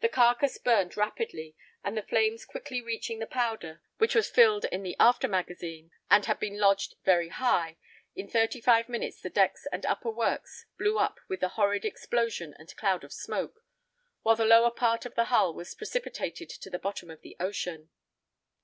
[0.00, 1.54] The carcase burned rapidly,
[1.84, 6.26] and the flames quickly reaching the powder, which was filled in the after magazine, and
[6.26, 7.76] had been lodged very high,
[8.16, 12.56] in thirty five minutes the decks and upper works blew up with a horrid explosion
[12.58, 13.64] and cloud of smoke,
[14.22, 17.90] while the lower part of the hull was precipitated to the bottom of the ocean.